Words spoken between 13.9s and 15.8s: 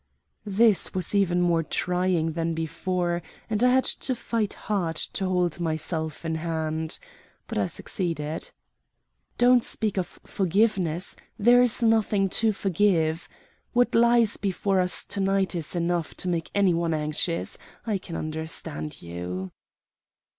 lies before us to night is